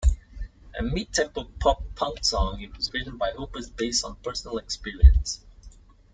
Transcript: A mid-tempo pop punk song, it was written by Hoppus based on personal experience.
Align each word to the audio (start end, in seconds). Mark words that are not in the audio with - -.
A 0.79 0.81
mid-tempo 0.81 1.43
pop 1.59 1.83
punk 1.93 2.25
song, 2.25 2.59
it 2.59 2.75
was 2.75 2.91
written 2.91 3.17
by 3.19 3.29
Hoppus 3.33 3.69
based 3.75 4.03
on 4.03 4.15
personal 4.15 4.57
experience. 4.57 5.45